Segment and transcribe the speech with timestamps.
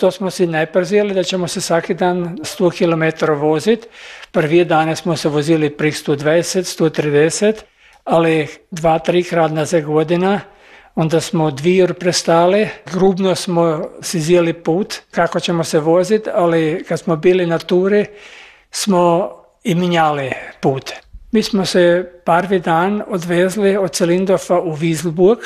[0.00, 3.88] To smo si vzeli, da ćemo se svaki dan 100 km voziti.
[4.32, 7.54] Prvi dane smo se vozili prek 120, 130,
[8.04, 10.40] ali dva, trikrat na za godina.
[10.94, 16.84] Onda smo dvije ur prestali, grubno smo si zjeli put kako ćemo se voziti, ali
[16.88, 18.06] kad smo bili na turi
[18.70, 19.30] smo
[19.64, 20.92] i minjali put.
[21.32, 25.38] Mi smo se prvi dan odvezli od Celindova u Wieselburg,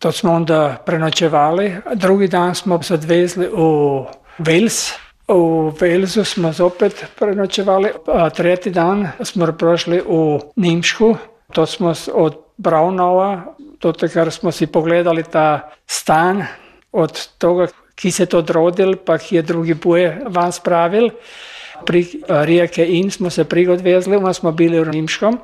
[0.00, 1.76] to smo onda prenoćevali.
[1.94, 4.04] Drugi dan smo se odvezli u
[4.38, 4.92] Wales.
[5.28, 11.16] U Walesu smo opet prenoćevali, a treti dan smo prošli u Nimšku.
[11.52, 16.44] To smo od Braunova, do kar smo si pogledali ta stan,
[16.92, 21.10] od toga ki se to drodil, pa ki je drugi boje van spravil.
[21.86, 25.38] Pri rijeke In smo se prigodvezli, onda smo bili u Nimškom.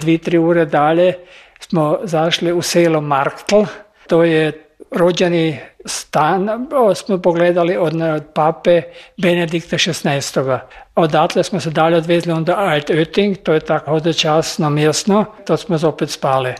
[0.00, 1.14] Dvi, tri ure dalje
[1.60, 3.62] smo zašli u selo Marktl,
[4.08, 6.48] to je rođeni stan,
[6.94, 8.82] smo pogledali od, od pape
[9.16, 10.58] Benedikta XVI.
[10.94, 15.78] Odatle smo se dalje odvezli onda Alt Oetting, to je tako hodočasno mjesto, to smo
[15.82, 16.54] opet spali.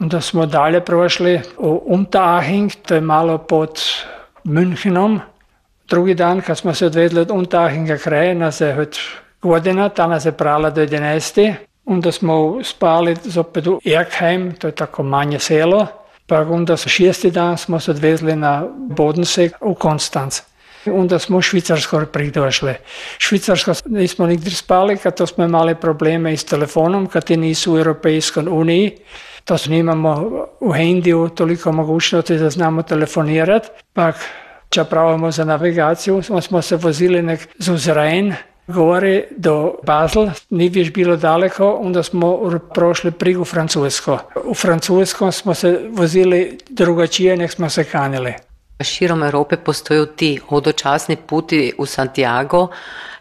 [0.00, 3.80] Onda smo dalje prošli u Unterhaching, to je malo pod
[4.44, 5.20] Münchenom.
[5.88, 8.98] Drugi dan kad smo se odvezli od Unterhachinga kraja, nas je od
[9.42, 11.54] godina, ta nas je prala do 11.
[11.84, 15.86] Onda smo spali opet u Erkheim, to je tako manje selo.
[16.26, 20.42] Pa onda šesti dan smo se odvezli na Bodensee u Konstanc.
[20.86, 22.74] Onda smo u Švicarsko pridošli.
[23.18, 27.74] Švicarsko nismo nigdje spali, kad to smo imali probleme i s telefonom, kad ti nisu
[27.74, 28.92] u Europejskoj uniji.
[29.44, 33.68] To imamo u Hendiju toliko mogućnosti da znamo telefonirati.
[33.92, 34.12] Pa
[34.70, 38.34] čapravamo za navigaciju, smo se vozili nek Zuzrain,
[38.66, 44.18] gore do Basel, ni viš bilo daleko, onda smo prošli prigu Francusko.
[44.44, 48.34] U Francuskom smo se vozili drugačije nek smo se kanili.
[48.80, 52.68] Širom Europe postoju ti hodočasni puti u Santiago.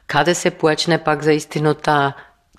[0.08, 2.12] Kada se počne pak za istinu ta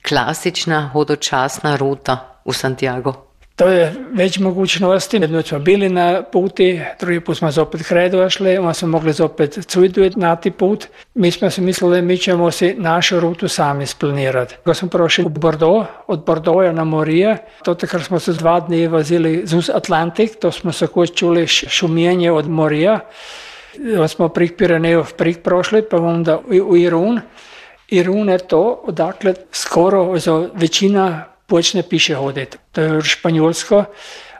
[0.08, 3.25] klasična hodočasna ruta u Santiago?
[3.56, 5.16] To je već mogućnosti.
[5.16, 9.58] Jedno smo bili na puti, drugi put smo opet kraj došli, onda smo mogli opet
[9.66, 10.86] cujdujet na ti put.
[11.14, 14.54] Mi smo se mislili mi ćemo si našu rutu sami splanirati.
[14.64, 18.86] Kad smo prošli u Bordeaux, od Bordeauxa na Morije, to takrat smo se dva dni
[18.86, 23.00] vozili uz Atlantik, to smo se kod čuli šumijenje od Morija.
[23.78, 27.20] Onda smo prek Pirenejov prik prošli, pa onda u Irun.
[27.88, 32.58] Irun je to, odakle skoro za većina počne piše hoditi.
[32.72, 33.84] To je Španjolsko,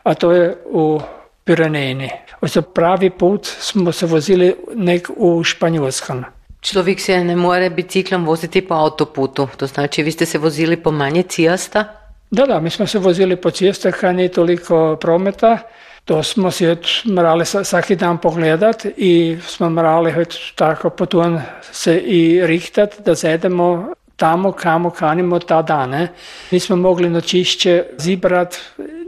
[0.03, 1.01] a to je u
[1.45, 2.11] Pirenejni.
[2.43, 6.25] Za pravi put smo se vozili nek u Španjolskom.
[6.61, 10.91] Človek se ne more biciklom voziti po autoputu, to znači vi ste se vozili po
[10.91, 11.85] manje cijasta?
[12.31, 15.59] Da, da, mi smo se vozili po cijestah, kaj ni toliko prometa.
[16.05, 21.41] To smo si morali svaki dan pogledati i smo morali tako potom
[21.73, 25.91] se i rihtati da zedemo tamo kamo kanimo ta dan.
[25.91, 26.09] Ne.
[26.51, 28.57] Mi smo mogli nočišće zibrat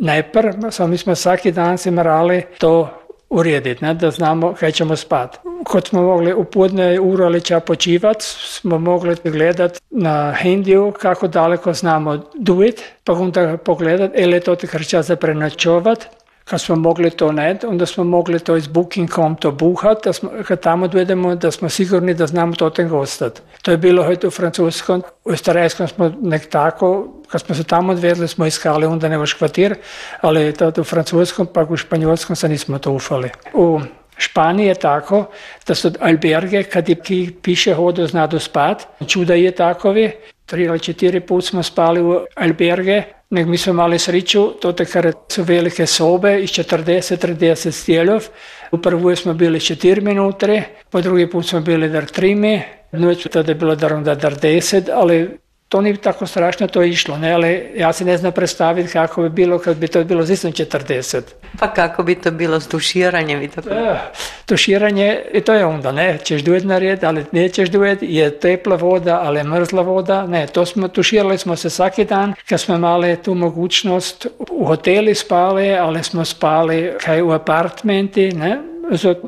[0.01, 2.89] najpr, samo mi smo svaki dan si morali to
[3.31, 5.39] urediti, ne, da znamo kaj ćemo spati.
[5.73, 11.29] Kad smo mogli u podne uru ali ča počivat, smo mogli gledat na hendiju kako
[11.29, 16.07] daleko znamo duit, pa onda pogledat, ili je to ti hrča za prenačovat,
[16.51, 20.31] kad smo mogli to ne, onda smo mogli to iz Booking.com to buhat, da smo,
[20.47, 23.43] kad tamo dovedemo, da smo sigurni da znamo to ten gostat.
[23.63, 28.29] To je bilo u francuskom, u starajskom smo nek tako, kad smo se tamo odvedli
[28.29, 29.75] smo iskali onda nevaš kvatir,
[30.21, 33.31] ali to u francuskom pa u španjolskom se nismo to ufali.
[33.55, 33.81] U
[34.17, 35.25] Španiji je tako,
[35.67, 40.11] da su alberge, kad ki piše hodu zna do spat, čuda je takovi,
[40.47, 45.17] tri ili četiri put smo spali u alberge, nek mi smo imali sriću, to takrat
[45.29, 48.25] su velike sobe iz 40-30 stjelov.
[48.73, 52.63] U prvoj smo bili 4 minutre, po drugi put smo bili dar 3
[52.93, 57.19] noć tada je bilo dar dar 10, ali to nije tako strašno, to je išlo,
[57.19, 60.51] ne, ali ja se ne znam predstaviti kako bi bilo kad bi to bilo zisno
[60.51, 61.21] 40.
[61.59, 63.69] Pa kako bi to bilo s tuširanjem i tako?
[63.71, 63.97] E,
[64.47, 68.77] tuširanje, i to je onda, ne, ćeš dujet na red, ali nećeš dujet, je tepla
[68.77, 72.75] voda, ali je mrzla voda, ne, to smo, tuširali smo se svaki dan, kad smo
[72.75, 78.59] imali tu mogućnost, u hoteli spali, ali smo spali kaj u apartmenti, ne,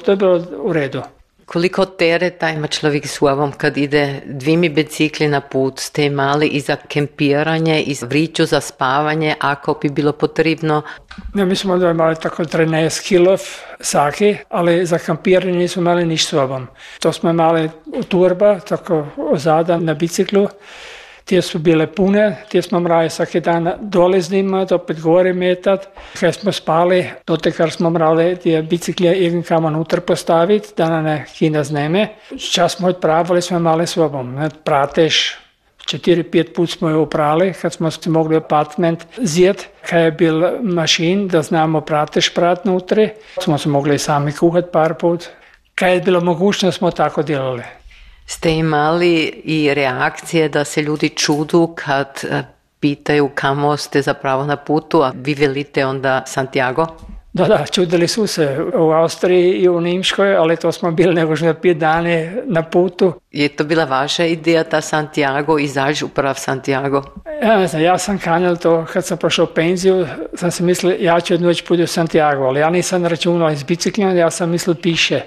[0.04, 1.02] to je bilo u redu.
[1.50, 6.60] Koliko tereta ima človek s sobom, kad ide dvimi bicikli na put, ste imali i
[6.60, 10.82] za kempiranje, i vriću za spavanje, ako bi bilo potrebno?
[11.34, 13.40] Ja, mi smo imali tako 13 kilov
[13.80, 16.66] saki, ali za kampiranje nismo imali niš s sobom.
[17.00, 17.70] To smo imali
[18.08, 20.48] turba, tako ozada na biciklu,
[21.30, 25.88] Tije su bile pune, tije smo morali svaki dan dole znimat, opet gore metat.
[26.20, 32.08] Kad smo spali, dotekar smo morali tije biciklje irgendkam unutra postaviti, da ne kina zneme.
[32.52, 34.48] Čas smo odpravili, smo mali sobom.
[34.64, 35.38] Prateš,
[35.86, 40.42] četiri, pet put smo jo uprali, kad smo si mogli apartment zjet, kad je bil
[40.62, 43.10] mašin, da znamo prateš prat nutri.
[43.42, 45.28] Smo se mogli sami kuhat par put.
[45.74, 47.79] Kad je bilo mogućnost, smo tako delali.
[48.30, 52.42] Ste imali i reakcije da se ljudi čudu kad e,
[52.80, 56.86] pitaju kamo ste zapravo na putu, a vi velite onda Santiago?
[57.32, 61.36] Da, da, čudili su se u Austriji i u Nimškoj, ali to smo bili nego
[61.36, 63.12] što pet dane na putu.
[63.32, 67.02] Je to bila vaša ideja, ta Santiago, izaći uprav Santiago?
[67.42, 71.20] Ja ne znam, ja sam kanjal to, kad sam prošao penziju, sam se mislio, ja
[71.20, 74.74] ću jednu već put u Santiago, ali ja nisam računao iz biciklima, ja sam mislio
[74.74, 75.20] piše.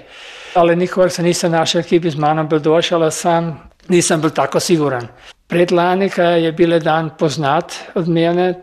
[0.54, 4.30] Ali nikog se nisam našao, ki bi z mano bil došel, ali sam nisam bil
[4.30, 5.08] tako siguran.
[5.46, 8.54] Predlani, kad je bil dan poznat od mene,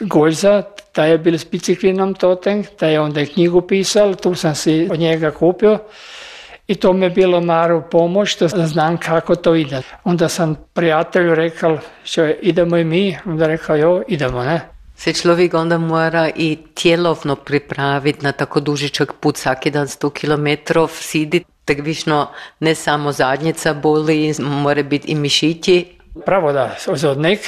[0.00, 0.62] Goljza,
[0.92, 4.98] ta je bil s biciklinom totem, ta je onda knjigu pisal, tu sam si od
[4.98, 5.78] njega kupio.
[6.66, 9.82] I to mi je bilo maru pomoć da znam kako to ide.
[10.04, 11.78] Onda sam prijatelju rekao,
[12.42, 14.75] idemo i mi, onda rekao, jo, idemo, ne.
[14.96, 20.80] Se človek onda mora i tjelovno pripraviti na tako dužičak put, svaki dan 100 km
[20.88, 22.28] sidi, tak višno
[22.60, 25.86] ne samo zadnjica boli, mora biti i mišići.
[26.26, 27.40] Pravo da, od nek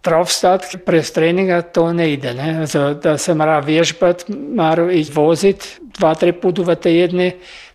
[0.00, 2.66] travstat prez treninga to ne ide, ne?
[3.02, 7.32] da se mora vježbat, mora izvozit dva, tri puta v tjedni,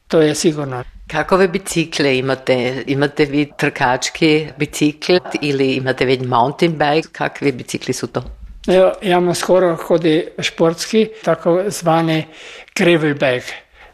[0.07, 0.83] to je sigurno.
[1.07, 2.83] Kakove bicikle imate?
[2.87, 7.07] Imate vi trkački bicikl ili imate već mountain bike?
[7.11, 8.23] Kakvi bicikli su to?
[8.67, 12.25] Evo, ja skoro kodi športski, tako zvani
[12.75, 13.45] gravelback.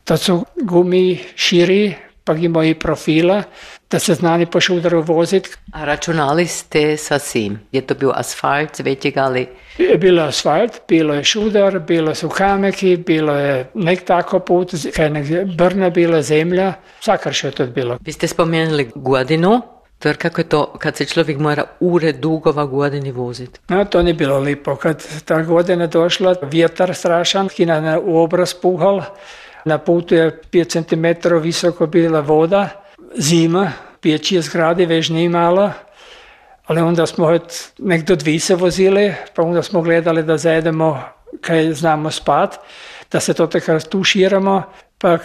[0.03, 3.43] To su gumi širi, pa imaju i profila,
[3.91, 5.49] da se znani po šudaru voziti.
[5.73, 7.59] A računali ste sa svim?
[7.71, 9.47] Je to bio asfalt, većeg ali?
[9.77, 15.09] Je bilo asfalt, bilo je šudar, bilo su kameki, bilo je nek tako put, kaj
[15.09, 15.27] nek
[15.57, 17.97] brna bila zemlja, sakrše je to bilo.
[18.01, 19.61] Vi ste spomenuli godinu,
[20.01, 23.59] Tver kako je to kad se čovjek mora ure dugova godini voziti?
[23.67, 24.75] No, to nije bilo lipo.
[24.75, 29.01] Kad ta godina došla, vjetar strašan, kina u obraz puhal,
[29.65, 32.69] na putu je 5 cm visoko bila voda,
[33.15, 35.71] zima, pječi zgrade već nije malo,
[36.65, 37.39] ali onda smo
[37.77, 41.03] nek do dvi se vozili, pa onda smo gledali da zajedemo
[41.41, 42.59] kaj znamo spat,
[43.11, 44.63] da se to tako tuširamo,
[44.97, 45.17] pa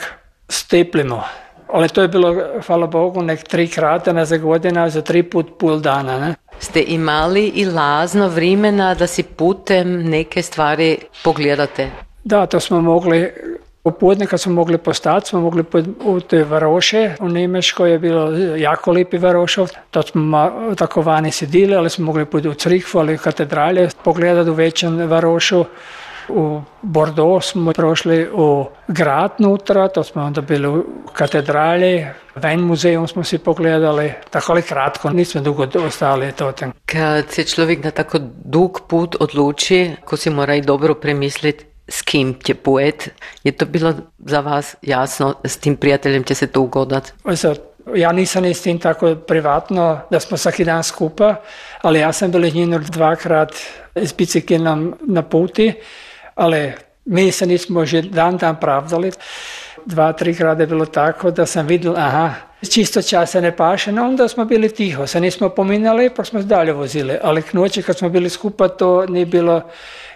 [0.48, 1.24] steplimo.
[1.72, 2.34] Ali to je bilo,
[2.66, 6.18] hvala Bogu, nek tri krata na za godina, za tri put pol dana.
[6.18, 6.34] Ne?
[6.58, 11.90] Ste imali i lazno vremena da si putem neke stvari pogledate?
[12.24, 13.30] Da, to smo mogli
[13.86, 15.64] Popodne kad smo mogli postati, smo mogli
[16.04, 21.74] u te varoše, u Nemeškoj je bilo jako lipi varošov, to smo tako vani sedili,
[21.74, 25.64] ali smo mogli pojeti u Crikvu ali u katedralje, pogledati u većem varošu.
[26.28, 32.06] U Bordeaux smo prošli u grad nutra, to smo onda bili u katedralji,
[32.36, 36.72] Ven muzeum smo si pogledali, tako ali kratko, nismo dugo ostali totem.
[36.86, 42.02] Kad se čovjek na tako dug put odluči, ko si mora i dobro premisliti s
[42.02, 43.08] kim će poet,
[43.44, 47.12] je to bilo za vas jasno, s tim prijateljem će se to ugodat?
[47.94, 51.34] Ja nisam s tim tako privatno, da smo svaki dan skupa,
[51.82, 53.52] ali ja sam bil njeno dvakrat
[53.94, 55.72] s biciklom na puti,
[56.36, 56.72] ali
[57.04, 59.12] mi se nismo že dan dan pravdali.
[59.86, 62.34] Dva, tri krade je bilo tako da sam vidjel, aha,
[62.70, 66.42] čisto čas se ne paše, no onda smo bili tiho, se nismo pominjali pa smo
[66.42, 69.62] dalje vozili, ali k noći kad smo bili skupa to nije bilo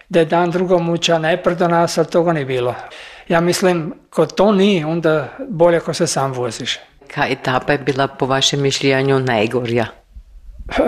[0.08, 2.74] da je dan drugom uča najpr do nas, ali toga nije bilo.
[3.28, 6.78] Ja mislim, ko to nije, onda bolje ako se sam voziš.
[7.14, 9.86] Kaj etapa je bila po vašem mišljenju najgorja?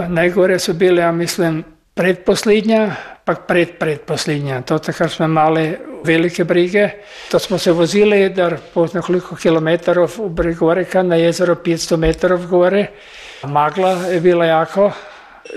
[0.09, 2.91] Najgore su bile, ja mislim, predposljednja,
[3.25, 4.63] pa pred predposljednja.
[4.63, 6.89] To tako smo imali velike brige.
[7.31, 12.87] To smo se vozili dar po nekoliko kilometrov u Brigoreka na jezero 500 metrov gore.
[13.43, 14.93] Magla je bila jako,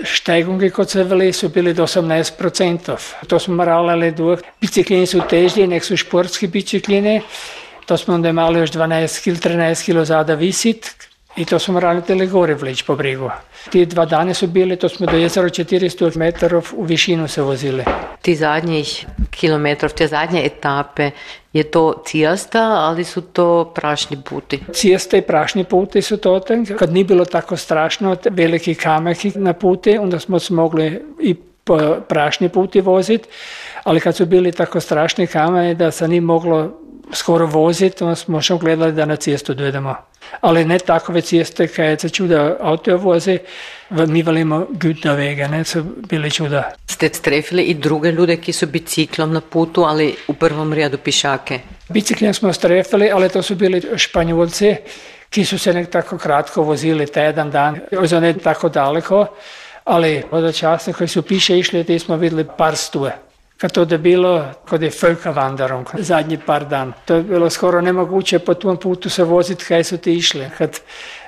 [0.04, 2.96] Steigungi, kot se veli, so bili do 18%.
[3.26, 4.42] To smo morali durch.
[4.60, 7.20] Biciklini su težji, nek su športski biciklini.
[7.86, 11.06] To smo onda imali još 12 kg, 13 kg zada visit
[11.36, 13.30] i to smo tele gore vleći po brigu.
[13.70, 17.84] Ti dva dane su bili, to smo do jezera 400 metrov u višinu se vozili.
[18.22, 21.10] Ti zadnjih kilometrov, te zadnje etape,
[21.52, 24.60] je to cijasta, ali su to prašni puti?
[24.72, 26.40] Cijasta i prašni puti su to.
[26.78, 32.48] Kad nije bilo tako strašno, veliki kameki na puti, onda smo mogli i po prašni
[32.48, 33.28] puti voziti,
[33.84, 36.80] ali kad su bili tako strašni kameni da se nije moglo
[37.12, 39.94] skoro voziti, onda smo što gledali da na cijestu dojdemo.
[40.40, 43.38] Ali ne takove cijeste kad se čuda auto voze,
[43.90, 46.72] mi volimo gutne vege, ne su bili čuda.
[46.86, 51.60] Ste strefili i druge ljude ki su biciklom na putu, ali u prvom redu pišake?
[51.88, 54.76] Biciklom smo strefili, ali to su bili španjolci,
[55.30, 59.26] ki su se nek tako kratko vozili, tjedan dan, za ne tako daleko,
[59.84, 63.25] ali od časa koji su piše išli, ti smo vidjeli par stuje.
[63.56, 66.92] Kad to je bilo kod je Fölka Wanderung, zadnji par dan.
[67.04, 70.50] To je bilo skoro nemoguće po tom putu se voziti kaj su ti išli.
[70.58, 70.80] Kad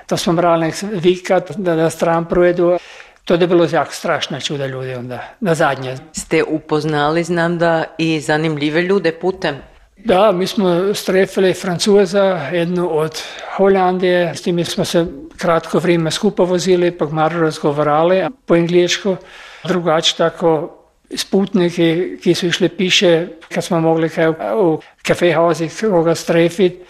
[0.07, 2.79] to smo morali vikat da, da stran projedu,
[3.25, 5.97] to je bilo jako strašno čuda ljudi onda, na zadnje.
[6.13, 9.57] Ste upoznali, znam da, i zanimljive ljude putem?
[9.97, 13.23] Da, mi smo strefili Francuza, jednu od
[13.57, 15.07] Holandije, s tim smo se
[15.37, 19.17] kratko vrijeme skupa vozili, pa malo razgovarali po englesku.
[19.65, 20.78] Drugače tako
[21.17, 26.83] sputniki, ki su išli piše, kad smo mogli kaj u kafehauzih koga strefit,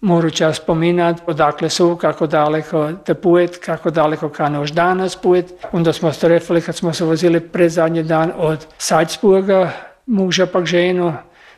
[0.00, 5.52] moru čas spominat odakle su, kako daleko te pujet, kako daleko kan još danas pujet.
[5.72, 9.72] Onda smo strefili kad smo se vozili pred zadnji dan od Salzburga,
[10.06, 11.14] muža pak ženu,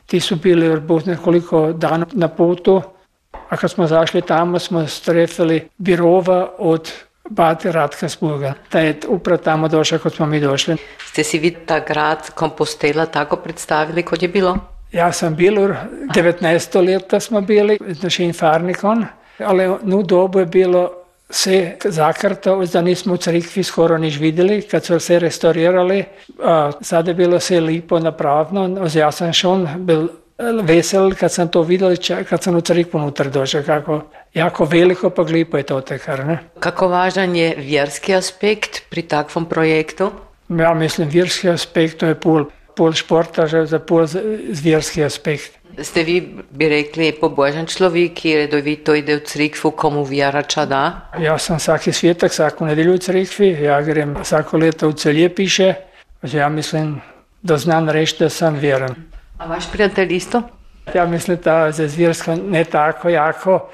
[0.06, 2.82] ti su bili od nekoliko dana na putu,
[3.48, 6.92] a kad smo zašli tamo smo strefili birova od
[7.30, 10.76] bate Radkersburga, da je upravo tamo došla, kot smo mi došli.
[11.10, 14.56] Ste si vi takrat kompostela tako predstavili, kot je bilo?
[14.92, 15.54] Ja, sam bil,
[16.14, 19.04] 19 leta smo bili z našim farnikom,
[19.38, 20.90] ali nu no dobo je bilo
[21.28, 26.04] vse zakrto, da nismo v crkvi skoro nič videli, kad so vse restaurirali,
[26.80, 30.08] sada je bilo vse lepo napravno, jaz sem šel, bil
[30.62, 31.94] vesel kad sam to vidio,
[32.28, 34.02] kad sam u crikvu unutar došao, kako
[34.34, 36.26] jako veliko pa lipo je to tekar.
[36.26, 36.38] Ne?
[36.60, 40.10] Kako važan je vjerski aspekt pri takvom projektu?
[40.48, 42.44] Ja mislim vjerski aspekt to je pol,
[42.76, 44.06] pol športa, za pol
[44.62, 45.58] vjerski aspekt.
[45.82, 51.10] Ste vi bi rekli pobožan človek, ki redovito ide v crikvu, komu vjerača da?
[51.20, 55.74] Ja sam svaki svijetak, svaku nedelju u crikvi, ja grem svako leto u celje piše,
[56.22, 57.00] ja mislim
[57.42, 58.94] da znam reći da sam vjeran.
[59.38, 60.42] A vaš prijatelj isto?
[60.94, 63.68] Ja mislim da za zvjersko ne tako jako.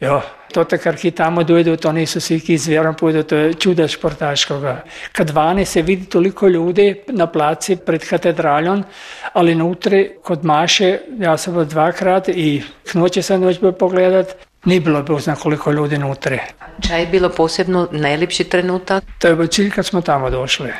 [0.00, 0.20] Jo,
[0.52, 4.82] to takar ki tamo dojdu, to nisu svi ki zvjerom pojdu, to je čuda športaškoga.
[5.12, 8.84] Kad vani se vidi toliko ljudi na placi pred katedraljom,
[9.32, 12.62] ali nutri kod Maše, ja sam bio dvakrat i
[12.94, 16.40] noće sam noć bio pogledat, nije bilo bozna koliko ljudi nutri.
[16.88, 19.04] Čaj je bilo posebno najljepši trenutak?
[19.18, 20.72] To je bio cilj kad smo tamo došli.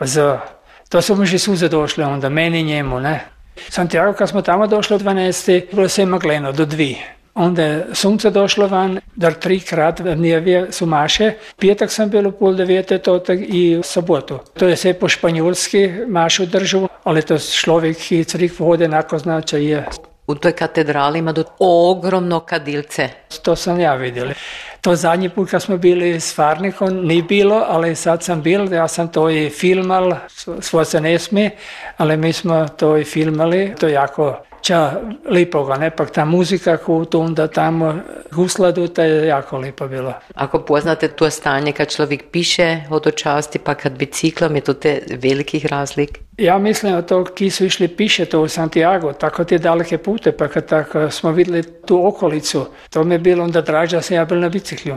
[0.00, 0.40] Za,
[0.88, 3.39] to su mi suze došle onda, meni i njemu, ne.
[3.68, 5.62] Santiago kad smo tamo došli od 12.
[5.72, 6.96] bilo se magleno do dvi.
[7.34, 11.32] Onda je sunce došlo van, dar trikrat dnevje su maše.
[11.56, 14.38] Petak sam bil u pol devete totak i u sobotu.
[14.58, 19.56] To je sve po španjolski mašu držu, ali to človek ki crkvu hode nako znači
[19.56, 19.86] je.
[20.26, 23.08] U toj katedrali ima do ogromno kadilce.
[23.42, 24.34] To sam ja vidjeli.
[24.80, 28.88] To zadnji put kad smo bili s Farnikom nije bilo, ali sad sam bil, ja
[28.88, 30.12] sam to i filmal,
[30.60, 31.50] svo se ne smije,
[31.96, 34.92] ali mi smo to i filmali, to je jako ča
[35.30, 37.94] lipoga, ne pak ta muzika koju tu onda tamo
[38.32, 40.14] gusladu, to je jako lipo bilo.
[40.34, 45.02] Ako poznate to stanje kad človek piše od časti, pa kad biciklom je to te
[45.10, 46.18] velikih razlik?
[46.38, 50.32] Ja mislim da to ki su išli piše to u Santiago, tako te daleke pute,
[50.32, 54.24] pa kad tako smo vidjeli tu okolicu, to mi je bilo onda draža sam ja
[54.24, 54.96] bil na biciklju.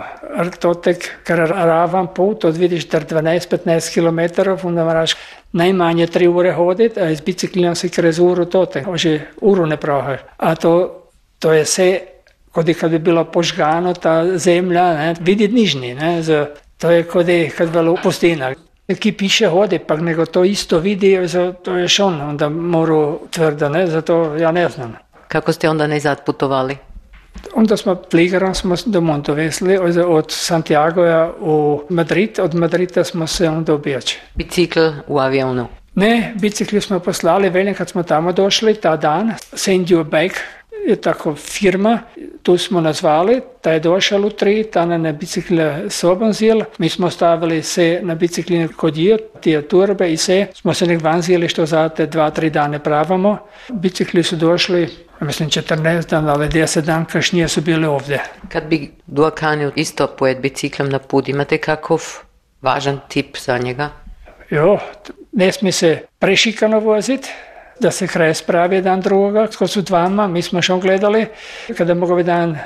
[0.59, 5.15] To tek ravan put, od vidiš 12-15 km, onda moraš
[5.51, 9.77] najmanje tri ure hoditi, a z biciklom si krez uru to tek, že uru ne
[9.77, 10.19] prohaš.
[10.37, 11.03] A to,
[11.39, 11.99] to je sve,
[12.51, 16.45] kod kad bi bilo požgano ta zemlja, ne, vidi nižni, ne, z,
[16.77, 17.27] to je kod
[17.57, 18.53] kad bilo pustina.
[18.99, 21.17] Ki piše hodi, pa nego to isto vidi,
[21.63, 24.95] to je šon, onda moru tvrdo, ne, zato ja ne znam.
[25.27, 26.77] Kako ste onda nazad putovali?
[27.55, 33.49] Onda smo fligerom smo do Monto vesli, od Santiagoja u Madrid, od Madrida smo se
[33.49, 34.19] onda obijači.
[34.35, 35.67] Bicikl u avionu?
[35.95, 40.33] Ne, bicikli smo poslali, velim kad smo tamo došli, ta dan, send you back,
[40.87, 41.99] je tako firma,
[42.43, 47.09] tu smo nazvali, ta je došao u tri, ta na bicikle sobom zil, mi smo
[47.09, 51.47] stavili se na bicikline kod je, tije turbe i se, smo se nek van zili
[51.47, 53.37] što za te dva, tri dane pravamo.
[53.69, 58.23] Bicikli su došli, mislim 14 dan, ali 10 dan kašnije su bili ovdje.
[58.49, 62.01] Kad bi dokanio isto pojet biciklom na put, imate kakov
[62.61, 63.89] važan tip za njega?
[64.49, 64.79] Jo,
[65.31, 67.29] ne smije se prešikano voziti,
[67.79, 71.25] da se kraj spravi jedan drugoga, ko su dvama, mi smo što gledali,
[71.77, 72.57] kada mogu biti dan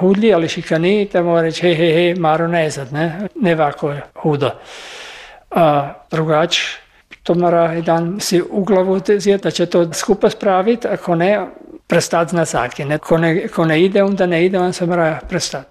[0.00, 4.50] hudlji, ali šikani, da mora reći, hej, hej, hej, maro nezad, ne, ne ovako hudo.
[5.50, 6.58] A drugač,
[7.22, 11.46] to mora jedan si u glavu zjet, da će to skupa spraviti, ako ne,
[11.86, 12.84] prestati na saki.
[12.84, 15.68] Ne, ko, ne, ko ne ide, onda ne ide, on se mora prestati.